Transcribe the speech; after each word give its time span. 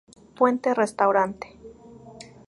Puente 0.35 0.73
restaurante 0.73 1.47